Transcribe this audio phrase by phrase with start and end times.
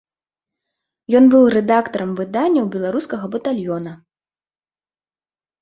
[1.19, 3.95] Ён быў рэдактарам выданняў беларускага батальёна.